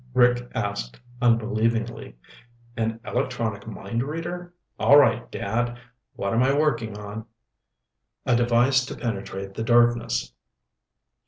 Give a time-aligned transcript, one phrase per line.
[0.15, 2.17] Rick asked unbelievingly,
[2.75, 4.51] "An electronic mind reader?
[4.79, 5.77] All right, Dad,
[6.15, 7.27] what am I working on?"
[8.25, 10.33] "A device to penetrate the darkness."